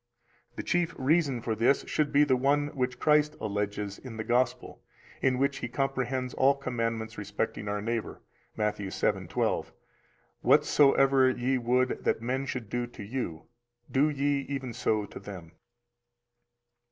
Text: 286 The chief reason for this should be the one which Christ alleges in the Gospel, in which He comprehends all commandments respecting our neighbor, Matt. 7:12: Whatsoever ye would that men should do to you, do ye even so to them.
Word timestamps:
286 0.55 0.55
The 0.55 0.71
chief 0.95 0.99
reason 1.07 1.41
for 1.43 1.53
this 1.53 1.85
should 1.87 2.11
be 2.11 2.23
the 2.23 2.35
one 2.35 2.69
which 2.69 2.97
Christ 2.97 3.35
alleges 3.39 3.99
in 3.99 4.17
the 4.17 4.23
Gospel, 4.23 4.81
in 5.21 5.37
which 5.37 5.57
He 5.57 5.67
comprehends 5.67 6.33
all 6.33 6.55
commandments 6.55 7.19
respecting 7.19 7.67
our 7.67 7.83
neighbor, 7.83 8.23
Matt. 8.57 8.77
7:12: 8.77 9.67
Whatsoever 10.41 11.29
ye 11.29 11.59
would 11.59 12.03
that 12.03 12.19
men 12.19 12.47
should 12.47 12.67
do 12.67 12.87
to 12.87 13.03
you, 13.03 13.45
do 13.91 14.09
ye 14.09 14.39
even 14.49 14.73
so 14.73 15.05
to 15.05 15.19
them. 15.19 15.51